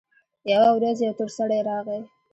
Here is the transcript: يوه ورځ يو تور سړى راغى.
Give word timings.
يوه 0.51 0.69
ورځ 0.75 0.97
يو 1.05 1.13
تور 1.17 1.29
سړى 1.37 1.59
راغى. 1.69 1.99